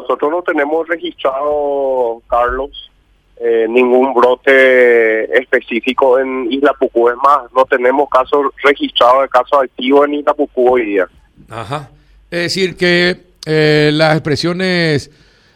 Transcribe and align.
Nosotros 0.00 0.30
no 0.30 0.42
tenemos 0.42 0.86
registrado, 0.86 2.20
Carlos, 2.28 2.90
eh, 3.38 3.66
ningún 3.68 4.12
brote 4.12 5.24
específico 5.38 6.18
en 6.18 6.52
Isla 6.52 6.74
Pucú. 6.78 7.08
Es 7.08 7.16
más, 7.16 7.50
no 7.54 7.64
tenemos 7.64 8.08
casos 8.10 8.46
registrados 8.62 9.22
de 9.22 9.28
casos 9.28 9.62
activos 9.62 10.06
en 10.06 10.14
Isla 10.14 10.34
Pucú 10.34 10.74
hoy 10.74 10.84
día. 10.84 11.08
Ajá. 11.48 11.90
Es 12.30 12.40
decir, 12.40 12.76
que 12.76 13.22
eh, 13.46 13.90
las 13.92 14.14
expresiones 14.14 15.10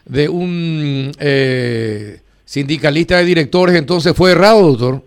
de 0.05 0.27
un 0.27 1.11
eh, 1.19 2.21
sindicalista 2.45 3.17
de 3.17 3.25
directores 3.25 3.75
entonces 3.75 4.15
fue 4.15 4.31
errado, 4.31 4.61
doctor. 4.61 5.01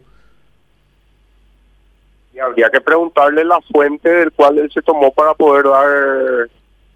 Y 2.33 2.39
habría 2.39 2.71
que 2.71 2.81
preguntarle 2.81 3.45
la 3.45 3.61
fuente 3.73 4.09
del 4.09 4.31
cual 4.33 4.59
él 4.59 4.71
se 4.73 4.83
tomó 4.83 5.13
para 5.13 5.35
poder 5.35 5.65
dar 5.65 6.49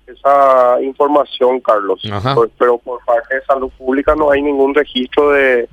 esa 0.08 0.80
información, 0.82 1.60
Carlos. 1.60 2.00
Pues, 2.34 2.50
pero 2.58 2.78
por 2.78 3.04
parte 3.04 3.36
de 3.36 3.44
salud 3.44 3.70
pública 3.76 4.14
no 4.14 4.30
hay 4.30 4.42
ningún 4.42 4.74
registro 4.74 5.30
de, 5.30 5.68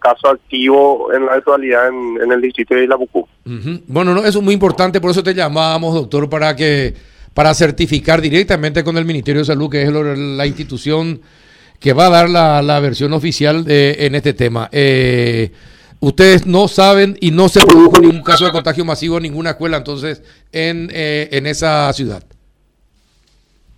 caso 0.00 0.28
activo 0.28 1.12
en 1.12 1.26
la 1.26 1.34
actualidad 1.34 1.88
en, 1.88 2.32
el 2.32 2.40
distrito 2.40 2.74
de 2.74 2.84
Isla 2.84 2.96
Bucú. 2.96 3.26
Bueno, 3.86 4.14
no, 4.14 4.24
eso 4.24 4.40
es 4.40 4.44
muy 4.44 4.54
importante, 4.54 5.00
por 5.00 5.12
eso 5.12 5.22
te 5.22 5.32
llamábamos, 5.32 5.94
doctor, 5.94 6.28
para 6.28 6.56
que 6.56 6.94
para 7.32 7.52
certificar 7.52 8.20
directamente 8.20 8.82
con 8.82 8.96
el 8.96 9.04
Ministerio 9.04 9.42
de 9.42 9.44
Salud, 9.44 9.70
que 9.70 9.82
es 9.82 9.92
la 9.92 10.46
institución 10.46 11.20
que 11.78 11.92
va 11.92 12.06
a 12.06 12.10
dar 12.10 12.30
la, 12.30 12.62
la 12.62 12.80
versión 12.80 13.12
oficial 13.12 13.64
de, 13.64 14.06
en 14.06 14.14
este 14.14 14.32
tema. 14.32 14.68
Eh, 14.72 15.52
ustedes 16.00 16.46
no 16.46 16.68
saben 16.68 17.16
y 17.20 17.30
no 17.30 17.48
se 17.48 17.60
produjo 17.64 18.00
ningún 18.00 18.22
caso 18.22 18.46
de 18.46 18.52
contagio 18.52 18.84
masivo 18.84 19.18
en 19.18 19.24
ninguna 19.24 19.50
escuela 19.50 19.76
entonces 19.76 20.22
en, 20.52 20.90
eh, 20.92 21.28
en 21.32 21.46
esa 21.46 21.92
ciudad. 21.92 22.24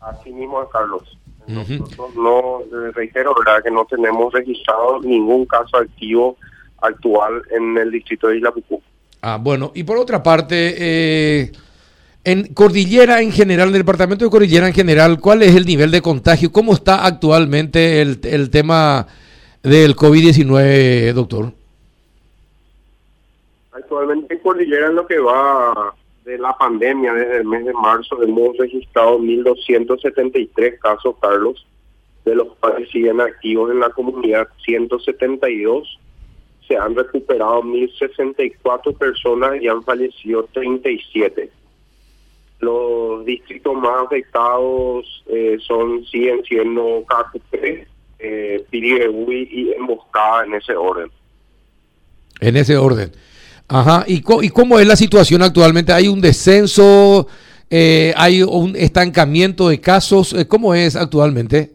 Así 0.08 0.32
mismo, 0.32 0.66
Carlos. 0.68 1.18
Nosotros 1.46 2.14
no, 2.14 2.62
reitero, 2.92 3.34
¿verdad? 3.34 3.62
Que 3.62 3.70
no 3.70 3.86
tenemos 3.86 4.32
registrado 4.32 5.00
ningún 5.00 5.46
caso 5.46 5.78
activo 5.78 6.36
actual 6.80 7.42
en 7.50 7.76
el 7.78 7.90
distrito 7.90 8.28
de 8.28 8.36
Isla 8.36 8.52
Pucú. 8.52 8.82
Ah, 9.22 9.38
bueno, 9.40 9.72
y 9.74 9.82
por 9.82 9.96
otra 9.96 10.22
parte, 10.22 10.74
eh, 10.78 11.52
en 12.22 12.52
Cordillera 12.52 13.22
en 13.22 13.32
general, 13.32 13.68
en 13.68 13.74
el 13.74 13.80
departamento 13.80 14.24
de 14.24 14.30
Cordillera 14.30 14.68
en 14.68 14.74
general, 14.74 15.20
¿cuál 15.20 15.42
es 15.42 15.54
el 15.56 15.64
nivel 15.64 15.90
de 15.90 16.02
contagio? 16.02 16.52
¿Cómo 16.52 16.74
está 16.74 17.06
actualmente 17.06 18.02
el, 18.02 18.20
el 18.24 18.50
tema 18.50 19.06
del 19.62 19.96
COVID-19, 19.96 21.12
doctor? 21.14 21.52
Actualmente 23.72 24.34
en 24.34 24.40
Cordillera 24.40 24.88
en 24.88 24.96
lo 24.96 25.06
que 25.06 25.18
va 25.18 25.94
de 26.28 26.36
la 26.36 26.52
pandemia 26.52 27.14
desde 27.14 27.38
el 27.38 27.44
mes 27.46 27.64
de 27.64 27.72
marzo 27.72 28.22
hemos 28.22 28.54
registrado 28.58 29.18
1.273 29.18 30.78
casos, 30.78 31.16
Carlos, 31.22 31.66
de 32.26 32.34
los 32.34 32.48
cuales 32.56 32.90
siguen 32.90 33.22
activos 33.22 33.70
en 33.70 33.80
la 33.80 33.88
comunidad 33.88 34.46
172. 34.62 35.98
Se 36.66 36.76
han 36.76 36.94
recuperado 36.94 37.62
1.064 37.62 38.98
personas 38.98 39.62
y 39.62 39.68
han 39.68 39.82
fallecido 39.82 40.46
37. 40.52 41.50
Los 42.60 43.24
distritos 43.24 43.74
más 43.76 44.04
afectados 44.04 45.24
eh, 45.28 45.56
son 45.66 46.04
siguen 46.04 46.44
siendo 46.44 47.04
Cacupé, 47.08 47.86
eh, 48.18 48.66
y 48.70 49.72
Emboscada 49.72 50.44
en 50.44 50.54
ese 50.54 50.76
orden. 50.76 51.10
En 52.40 52.56
ese 52.58 52.76
orden. 52.76 53.12
Ajá, 53.68 54.04
¿y, 54.06 54.24
¿y 54.42 54.48
cómo 54.48 54.78
es 54.78 54.86
la 54.86 54.96
situación 54.96 55.42
actualmente? 55.42 55.92
¿Hay 55.92 56.08
un 56.08 56.22
descenso? 56.22 57.26
Eh, 57.68 58.14
¿Hay 58.16 58.42
un 58.42 58.74
estancamiento 58.74 59.68
de 59.68 59.78
casos? 59.78 60.32
Eh, 60.32 60.48
¿Cómo 60.48 60.74
es 60.74 60.96
actualmente? 60.96 61.70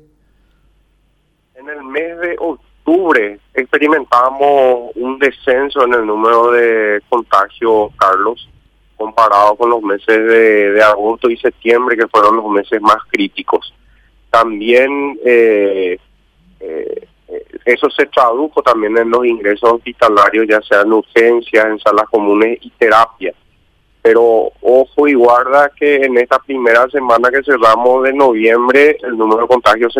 En 1.53 1.69
el 1.69 1.83
mes 1.83 2.19
de 2.19 2.36
octubre 2.39 3.39
experimentamos 3.53 4.91
un 4.95 5.19
descenso 5.19 5.86
en 5.86 5.94
el 5.94 6.05
número 6.08 6.52
de 6.52 6.99
contagios, 7.09 7.91
Carlos, 7.95 8.49
comparado 8.98 9.55
con 9.55 9.70
los 9.70 9.83
meses 9.83 10.17
de, 10.17 10.82
agosto 10.82 11.30
y 11.30 11.37
septiembre, 11.37 11.95
que 11.95 12.08
fueron 12.08 12.37
los 12.37 12.49
meses 12.49 12.82
más 12.82 12.98
críticos. 13.11 13.71
También 14.32 15.20
eh, 15.23 15.99
eh 16.59 17.08
eso 17.66 17.89
se 17.89 18.05
tradujo 18.08 18.61
también 18.61 18.98
en 18.98 19.10
los 19.10 19.26
ingresos 19.26 19.71
hospitalarios, 19.71 20.45
ya 20.48 20.61
sea 20.61 20.82
en 20.82 20.94
urgencias, 20.94 21.66
en 21.66 21.80
salas 21.80 22.05
comunes 22.10 22.60
y 22.61 22.70
terapia. 22.71 23.33
Pero 24.02 24.52
ojo 24.61 25.08
y 25.08 25.14
guarda 25.14 25.71
que 25.76 25.95
en 25.95 26.17
esta 26.17 26.39
primera 26.39 26.88
semana 26.89 27.30
que 27.30 27.44
cerramos 27.44 28.04
de 28.04 28.14
noviembre, 28.14 28.98
el 29.02 29.17
número 29.17 29.44
de 29.44 29.48
contagios 29.48 29.94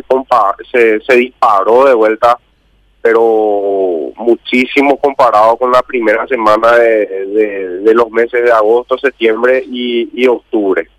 se, 0.72 1.00
se, 1.00 1.16
disparó 1.16 1.86
de 1.86 1.94
vuelta, 1.94 2.38
pero 3.02 4.12
muchísimo 4.18 4.98
comparado 4.98 5.56
con 5.56 5.72
la 5.72 5.82
primera 5.82 6.28
semana 6.28 6.74
de, 6.74 7.94
los 7.94 8.10
meses 8.10 8.44
de 8.44 8.52
agosto, 8.52 8.98
septiembre 8.98 9.64
y 9.66 10.28
octubre. 10.28 10.90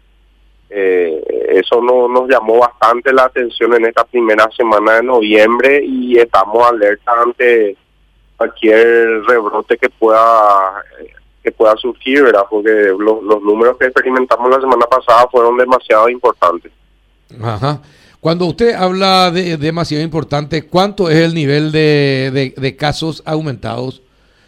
Eh, 0.70 1.22
eso 1.50 1.80
no, 1.80 2.08
nos 2.08 2.28
llamó 2.28 2.58
bastante 2.58 3.12
la 3.12 3.24
atención 3.24 3.74
en 3.74 3.86
esta 3.86 4.04
primera 4.04 4.48
semana 4.56 4.94
de 4.94 5.02
noviembre 5.02 5.84
y 5.84 6.18
estamos 6.18 6.66
alerta 6.66 7.12
ante 7.22 7.76
cualquier 8.36 9.22
rebrote 9.24 9.76
que 9.76 9.88
pueda 9.88 10.82
que 11.44 11.52
pueda 11.52 11.76
surgir, 11.76 12.22
¿verdad? 12.22 12.44
Porque 12.48 12.70
los, 12.98 13.42
números 13.42 13.76
que 13.76 13.84
experimentamos 13.84 14.50
la 14.50 14.60
semana 14.60 14.86
pasada 14.86 15.28
fueron 15.30 15.58
demasiado 15.58 16.08
importantes. 16.08 16.72
Ajá. 17.40 17.82
Cuando 18.18 18.46
usted 18.46 18.74
habla 18.74 19.30
de 19.30 19.58
demasiado 19.58 20.02
importante, 20.02 20.66
¿cuánto 20.66 21.10
es 21.10 21.18
el 21.18 21.34
nivel 21.34 21.70
de, 21.70 22.54
de, 22.56 22.76
casos 22.76 23.22
aumentados? 23.26 24.00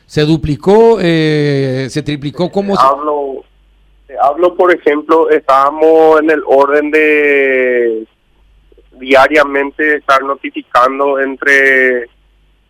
¿Se 0.06 0.22
duplicó? 0.22 0.96
Eh, 1.02 1.88
¿Se 1.90 2.02
triplicó? 2.02 2.50
¿Cómo 2.50 2.80
Hablo, 2.80 3.44
hablo, 4.20 4.54
por 4.54 4.72
ejemplo, 4.74 5.30
estábamos 5.30 6.20
en 6.20 6.30
el 6.30 6.42
orden 6.46 6.90
de 6.90 8.06
diariamente 8.92 9.96
estar 9.96 10.22
notificando 10.22 11.20
entre 11.20 12.08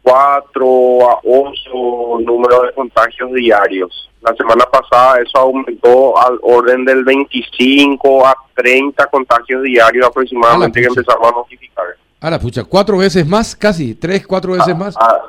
4 0.03 1.11
a 1.11 1.21
8 1.25 2.21
números 2.25 2.63
de 2.67 2.73
contagios 2.75 3.33
diarios. 3.33 4.11
La 4.23 4.35
semana 4.35 4.65
pasada 4.65 5.21
eso 5.21 5.39
aumentó 5.39 6.19
al 6.19 6.39
orden 6.43 6.85
del 6.85 7.05
25 7.05 8.27
a 8.27 8.37
30 8.55 9.07
contagios 9.07 9.63
diarios 9.63 10.07
aproximadamente 10.07 10.81
que 10.81 10.87
empezamos 10.87 11.29
a 11.29 11.33
notificar. 11.33 11.85
A 12.21 12.31
la 12.31 12.39
pucha, 12.39 12.65
cuatro 12.65 12.99
veces 12.99 13.27
más, 13.27 13.55
casi, 13.55 13.95
tres, 13.95 14.27
cuatro 14.27 14.53
veces 14.53 14.75
ah, 14.75 14.79
más. 14.79 14.95
Ah, 14.99 15.23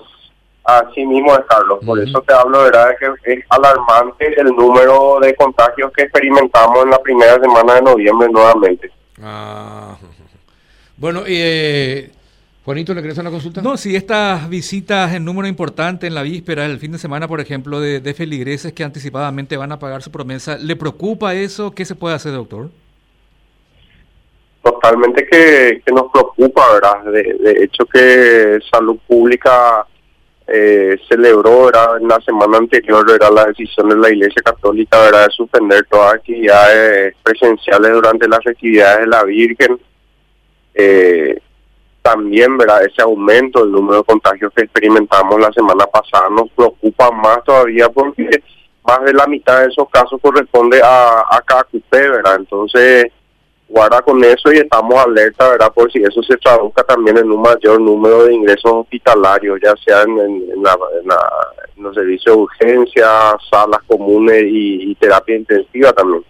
Así 0.68 1.06
mismo 1.06 1.34
es, 1.34 1.46
Carlos. 1.48 1.80
Por 1.86 1.98
eso 1.98 2.22
te 2.28 2.34
hablo, 2.34 2.64
¿verdad?, 2.64 2.90
de 2.90 2.96
que 2.98 3.34
es 3.34 3.46
alarmante 3.48 4.38
el 4.38 4.48
número 4.48 5.18
de 5.22 5.34
contagios 5.34 5.94
que 5.96 6.04
experimentamos 6.04 6.84
en 6.84 6.90
la 6.90 7.00
primera 7.00 7.40
semana 7.40 7.76
de 7.76 7.82
noviembre 7.84 8.28
nuevamente. 8.30 8.92
Ah. 9.24 9.98
Bueno, 11.00 11.22
eh, 11.28 12.10
Juanito, 12.66 12.92
¿le 12.96 13.04
querés 13.04 13.20
una 13.20 13.30
consulta? 13.30 13.62
No, 13.62 13.78
si 13.78 13.96
estas 13.96 14.50
visitas 14.50 15.14
en 15.14 15.24
número 15.24 15.48
importante 15.48 16.08
en 16.08 16.16
la 16.16 16.24
víspera, 16.24 16.66
el 16.66 16.80
fin 16.80 16.92
de 16.92 16.98
semana, 16.98 17.28
por 17.28 17.40
ejemplo, 17.40 17.80
de, 17.80 18.00
de 18.00 18.14
feligreses 18.16 18.74
que 18.74 18.84
anticipadamente 18.84 19.58
van 19.58 19.72
a 19.72 19.78
pagar 19.78 20.02
su 20.02 20.10
promesa, 20.12 20.58
¿le 20.58 20.76
preocupa 20.76 21.36
eso? 21.36 21.70
¿Qué 21.70 21.86
se 21.86 21.94
puede 21.94 22.16
hacer, 22.16 22.32
doctor? 22.32 22.72
Totalmente 24.64 25.28
que, 25.28 25.84
que 25.86 25.94
nos 25.94 26.12
preocupa, 26.12 26.74
¿verdad? 26.74 27.04
De, 27.12 27.38
de 27.44 27.64
hecho 27.64 27.86
que 27.86 28.58
Salud 28.72 28.98
Pública 29.08 29.86
eh, 30.48 30.98
celebró 31.10 31.68
era, 31.68 31.98
en 32.00 32.08
la 32.08 32.20
semana 32.22 32.58
anterior 32.58 33.06
era 33.10 33.30
la 33.30 33.46
decisión 33.46 33.90
de 33.90 33.98
la 33.98 34.10
Iglesia 34.10 34.42
Católica 34.42 35.00
¿verdad? 35.00 35.26
de 35.26 35.32
suspender 35.32 35.86
todas 35.90 36.16
actividades 36.16 37.16
presenciales 37.22 37.92
durante 37.92 38.28
las 38.28 38.40
actividades 38.48 39.02
de 39.02 39.08
la 39.08 39.24
Virgen. 39.24 39.80
Eh, 40.74 41.42
también 42.02 42.58
¿verdad? 42.58 42.86
ese 42.86 43.02
aumento 43.02 43.60
del 43.60 43.74
número 43.74 43.98
de 43.98 44.04
contagios 44.06 44.54
que 44.56 44.64
experimentamos 44.64 45.38
la 45.40 45.52
semana 45.52 45.86
pasada 45.88 46.30
nos 46.30 46.50
preocupa 46.52 47.12
más 47.12 47.44
todavía 47.44 47.90
porque 47.90 48.42
más 48.86 49.04
de 49.04 49.14
la 49.14 49.28
mitad 49.28 49.60
de 49.60 49.68
esos 49.68 49.90
casos 49.90 50.18
corresponde 50.22 50.80
a, 50.82 51.26
a 51.30 51.42
KQP, 51.42 51.92
¿verdad? 51.92 52.38
Entonces, 52.38 53.12
guarda 53.70 54.02
con 54.02 54.24
eso 54.24 54.52
y 54.52 54.58
estamos 54.58 54.96
alerta, 54.96 55.50
¿verdad? 55.50 55.72
Por 55.74 55.92
si 55.92 56.00
eso 56.00 56.22
se 56.24 56.38
traduzca 56.38 56.84
también 56.84 57.18
en 57.18 57.32
un 57.32 57.42
mayor 57.42 57.80
número 57.82 58.26
de 58.26 58.34
ingresos 58.34 58.72
hospitalarios, 58.72 59.60
ya 59.64 59.74
sea 59.84 60.04
en, 60.04 60.64
los 61.78 61.94
servicios 61.94 62.36
de 62.36 62.42
urgencia, 62.42 63.08
salas 63.52 63.82
comunes 63.88 64.44
y, 64.46 64.96
terapia 64.96 65.36
intensiva 65.36 65.94
también. 65.94 66.24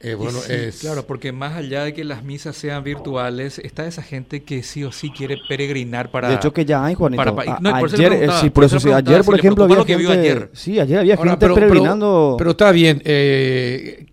Eh, 0.00 0.14
bueno, 0.14 0.38
Claro, 0.80 1.06
porque 1.06 1.32
más 1.32 1.56
allá 1.56 1.84
de 1.84 1.94
que 1.94 2.04
las 2.04 2.22
misas 2.22 2.54
sean 2.56 2.84
virtuales, 2.84 3.58
está 3.58 3.86
esa 3.86 4.02
gente 4.02 4.44
que 4.44 4.62
sí 4.62 4.84
o 4.84 4.92
sí 4.92 5.10
quiere 5.10 5.38
peregrinar 5.48 6.10
para... 6.10 6.28
De 6.28 6.34
hecho 6.34 6.52
que 6.52 6.64
ya 6.64 6.84
hay, 6.84 6.94
Juanito. 6.94 7.36
ayer, 7.40 8.12
eh, 8.12 8.28
sí, 8.40 8.50
por 8.50 8.64
eso 8.64 8.76
ayer, 8.94 9.24
por 9.24 9.36
ejemplo, 9.36 9.64
había 9.64 9.84
gente... 9.84 10.50
Sí, 10.52 10.78
ayer 10.78 10.98
había 10.98 11.16
gente 11.16 11.48
peregrinando... 11.48 12.36
Pero, 12.38 12.50
está 12.50 12.70
bien, 12.70 13.00
eh, 13.04 14.06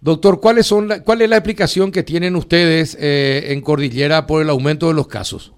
Doctor, 0.00 0.40
¿cuáles 0.40 0.66
son 0.66 0.88
¿cuál 1.04 1.22
es 1.22 1.28
la 1.28 1.36
explicación 1.36 1.90
que 1.90 2.04
tienen 2.04 2.36
ustedes 2.36 2.96
eh, 3.00 3.52
en 3.52 3.60
Cordillera 3.60 4.26
por 4.26 4.42
el 4.42 4.50
aumento 4.50 4.86
de 4.86 4.94
los 4.94 5.08
casos? 5.08 5.52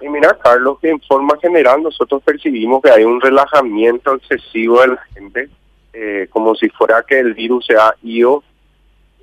Y 0.00 0.08
mira, 0.08 0.36
Carlos, 0.42 0.78
que 0.80 0.88
en 0.88 1.00
forma 1.02 1.36
general 1.40 1.82
nosotros 1.82 2.22
percibimos 2.24 2.80
que 2.82 2.90
hay 2.90 3.04
un 3.04 3.20
relajamiento 3.20 4.14
excesivo 4.14 4.80
de 4.80 4.88
la 4.88 5.02
gente, 5.14 5.48
eh, 5.92 6.26
como 6.30 6.54
si 6.54 6.70
fuera 6.70 7.04
que 7.06 7.20
el 7.20 7.34
virus 7.34 7.66
se 7.66 7.76
ha 7.76 7.94
ido. 8.02 8.42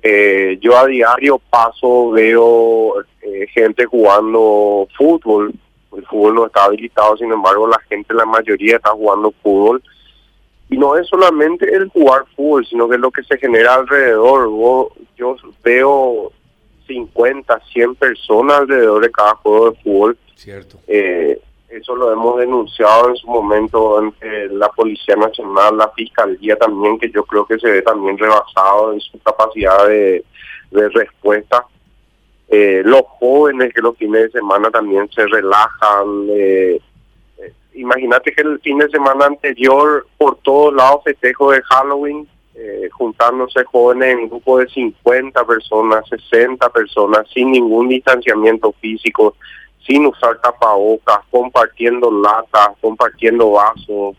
Eh, 0.02 0.56
yo 0.62 0.78
a 0.78 0.86
diario 0.86 1.38
paso, 1.50 2.10
veo 2.12 2.94
gente 3.52 3.84
jugando 3.84 4.86
fútbol, 4.96 5.52
el 5.94 6.06
fútbol 6.06 6.34
no 6.36 6.46
está 6.46 6.64
habilitado, 6.64 7.16
sin 7.16 7.30
embargo 7.32 7.66
la 7.66 7.78
gente, 7.88 8.14
la 8.14 8.24
mayoría 8.24 8.76
está 8.76 8.90
jugando 8.90 9.34
fútbol 9.42 9.82
y 10.70 10.78
no 10.78 10.96
es 10.96 11.08
solamente 11.08 11.74
el 11.74 11.88
jugar 11.88 12.24
fútbol, 12.36 12.64
sino 12.64 12.88
que 12.88 12.94
es 12.94 13.00
lo 13.00 13.10
que 13.10 13.24
se 13.24 13.36
genera 13.38 13.74
alrededor. 13.74 14.48
yo 15.16 15.36
veo 15.64 16.32
50, 16.86 17.60
100 17.72 17.94
personas 17.96 18.60
alrededor 18.60 19.02
de 19.02 19.10
cada 19.10 19.34
juego 19.34 19.70
de 19.70 19.82
fútbol. 19.82 20.18
Cierto. 20.36 20.78
Eh, 20.86 21.40
eso 21.68 21.94
lo 21.94 22.12
hemos 22.12 22.38
denunciado 22.38 23.10
en 23.10 23.16
su 23.16 23.28
momento 23.28 23.98
ante 23.98 24.48
la 24.48 24.68
Policía 24.70 25.16
Nacional, 25.16 25.76
la 25.76 25.90
Fiscalía 25.90 26.56
también, 26.56 26.98
que 26.98 27.10
yo 27.10 27.24
creo 27.24 27.46
que 27.46 27.58
se 27.58 27.70
ve 27.70 27.82
también 27.82 28.18
rebasado 28.18 28.92
en 28.92 29.00
su 29.00 29.18
capacidad 29.20 29.86
de, 29.86 30.24
respuesta. 30.70 31.64
Eh, 32.48 32.82
los 32.84 33.02
jóvenes 33.18 33.72
que 33.72 33.80
los 33.80 33.96
fines 33.96 34.22
de 34.22 34.38
semana 34.38 34.70
también 34.70 35.08
se 35.10 35.26
relajan, 35.26 36.26
eh, 36.30 36.80
imagínate 37.74 38.32
que 38.32 38.42
el 38.42 38.60
fin 38.60 38.78
de 38.78 38.88
semana 38.88 39.26
anterior 39.26 40.06
por 40.18 40.38
todos 40.38 40.74
lados 40.74 41.02
festejo 41.04 41.52
de 41.52 41.62
Halloween, 41.62 42.28
eh, 42.54 42.88
juntándose 42.92 43.64
jóvenes 43.64 44.18
en 44.18 44.28
grupo 44.28 44.58
de 44.58 44.68
50 44.68 45.44
personas, 45.46 46.04
60 46.08 46.68
personas, 46.70 47.26
sin 47.32 47.52
ningún 47.52 47.88
distanciamiento 47.88 48.72
físico, 48.80 49.34
sin 49.86 50.06
usar 50.06 50.40
tapabocas, 50.40 51.20
compartiendo 51.30 52.10
latas, 52.10 52.70
compartiendo 52.80 53.52
vasos. 53.52 54.16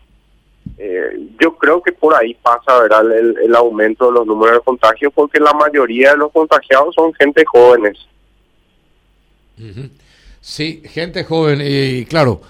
Eh, 0.78 1.28
yo 1.40 1.56
creo 1.56 1.82
que 1.82 1.92
por 1.92 2.14
ahí 2.14 2.34
pasa 2.34 2.80
¿verdad? 2.80 3.04
El, 3.12 3.54
aumento 3.54 4.06
de 4.06 4.12
los 4.12 4.26
números 4.26 4.56
de 4.56 4.60
contagios 4.64 5.12
porque 5.14 5.38
la 5.38 5.52
mayoría 5.52 6.12
de 6.12 6.16
los 6.16 6.32
contagiados 6.32 6.94
son 6.94 7.12
gente 7.14 7.44
jóvenes. 7.44 7.98
Sí, 10.40 10.82
gente 10.86 11.22
joven 11.24 11.60
y 11.62 12.04
claro, 12.06 12.40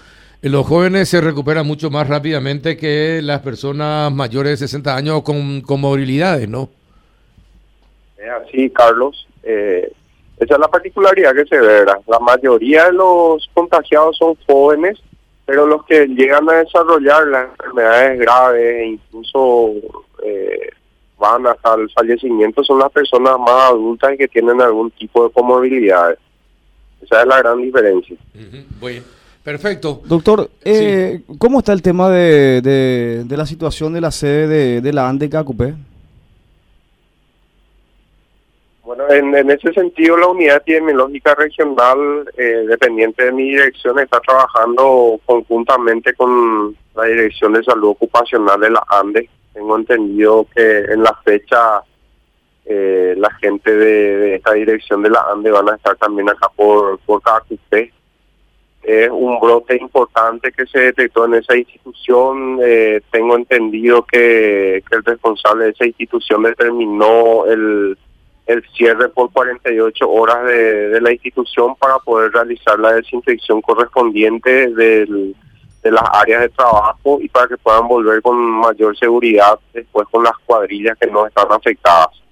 los 0.49 0.67
jóvenes 0.67 1.07
se 1.07 1.21
recuperan 1.21 1.65
mucho 1.65 1.89
más 1.89 2.07
rápidamente 2.07 2.75
que 2.75 3.21
las 3.23 3.41
personas 3.41 4.11
mayores 4.11 4.59
de 4.59 4.67
60 4.67 4.95
años 4.95 5.23
con, 5.23 5.61
con 5.61 5.79
movilidades, 5.79 6.49
¿no? 6.49 6.69
Es 8.17 8.29
así, 8.29 8.69
Carlos. 8.69 9.27
Eh, 9.43 9.91
esa 10.37 10.55
es 10.55 10.59
la 10.59 10.67
particularidad 10.67 11.33
que 11.33 11.45
se 11.45 11.57
ve, 11.57 11.85
La 12.07 12.19
mayoría 12.19 12.85
de 12.85 12.93
los 12.93 13.49
contagiados 13.53 14.17
son 14.17 14.35
jóvenes, 14.45 14.99
pero 15.45 15.65
los 15.65 15.85
que 15.85 16.07
llegan 16.07 16.49
a 16.49 16.55
desarrollar 16.55 17.27
las 17.27 17.49
enfermedades 17.51 18.19
graves 18.19 18.61
e 18.61 18.85
incluso 18.87 19.73
eh, 20.23 20.69
van 21.17 21.47
hasta 21.47 21.75
el 21.75 21.89
fallecimiento 21.91 22.63
son 22.65 22.79
las 22.79 22.91
personas 22.91 23.39
más 23.39 23.71
adultas 23.71 24.13
y 24.13 24.17
que 24.17 24.27
tienen 24.27 24.61
algún 24.61 24.91
tipo 24.91 25.25
de 25.25 25.33
comorbilidades. 25.33 26.19
Esa 27.01 27.21
es 27.21 27.27
la 27.27 27.37
gran 27.39 27.61
diferencia. 27.61 28.17
Bueno. 28.81 29.22
Perfecto. 29.43 30.01
Doctor, 30.05 30.49
eh, 30.63 31.21
¿cómo 31.37 31.59
está 31.59 31.73
el 31.73 31.81
tema 31.81 32.09
de, 32.09 32.61
de, 32.61 33.37
la 33.37 33.45
situación 33.45 33.91
de 33.91 33.99
la 33.99 34.09
sede 34.09 34.79
de, 34.79 34.93
la 34.93 35.09
ANDECA 35.09 35.43
CUPE? 35.43 35.73
Bueno, 38.85 39.09
en, 39.09 39.51
ese 39.51 39.73
sentido, 39.73 40.15
la 40.15 40.27
unidad 40.27 40.57
epidemiológica 40.57 41.35
regional, 41.35 42.25
eh, 42.37 42.65
dependiente 42.69 43.25
de 43.25 43.31
mi 43.33 43.49
dirección, 43.49 43.99
está 43.99 44.21
trabajando 44.21 45.19
conjuntamente 45.25 46.13
con 46.13 46.77
la 46.95 47.03
Dirección 47.03 47.51
de 47.51 47.63
Salud 47.63 47.89
Ocupacional 47.89 48.61
de 48.61 48.69
la 48.69 48.83
ANDE. 48.87 49.29
Tengo 49.53 49.75
entendido 49.77 50.47
que 50.55 50.79
en 50.85 51.03
la 51.03 51.13
fecha 51.25 51.81
eh, 52.65 53.13
la 53.17 53.29
gente 53.35 53.75
de, 53.75 54.35
esta 54.35 54.53
dirección 54.53 55.03
de 55.03 55.09
la 55.09 55.25
ANDE 55.33 55.51
van 55.51 55.67
a 55.67 55.75
estar 55.75 55.97
también 55.97 56.29
acá 56.29 56.47
por, 56.55 56.97
por 56.99 57.21
CACUPE 57.21 57.91
es 58.83 59.09
un 59.09 59.39
brote 59.39 59.77
importante 59.77 60.51
que 60.51 60.65
se 60.65 60.79
detectó 60.79 61.25
en 61.25 61.35
esa 61.35 61.55
institución. 61.55 62.59
Eh, 62.61 63.01
tengo 63.11 63.35
entendido 63.35 64.03
que, 64.03 64.77
el 64.77 65.03
responsable 65.03 65.65
de 65.65 65.71
esa 65.71 65.85
institución 65.85 66.43
determinó 66.43 67.45
el, 67.45 67.97
el 68.45 68.63
cierre 68.75 69.09
por 69.09 69.31
48 69.31 70.09
horas 70.09 70.45
de, 70.45 70.99
la 71.01 71.11
institución 71.11 71.75
para 71.75 71.97
poder 71.99 72.31
realizar 72.31 72.77
la 72.79 72.93
desinfección 72.93 73.61
correspondiente 73.61 74.69
de 74.69 75.33
las 75.83 76.03
áreas 76.13 76.41
de 76.41 76.49
trabajo 76.49 77.19
y 77.21 77.27
para 77.29 77.47
que 77.47 77.57
puedan 77.57 77.87
volver 77.87 78.21
con 78.21 78.37
mayor 78.37 78.97
seguridad 78.97 79.59
después 79.73 80.07
con 80.09 80.23
las 80.23 80.37
cuadrillas 80.45 80.97
que 80.97 81.07
no 81.07 81.25
están 81.25 81.51
afectadas. 81.51 82.22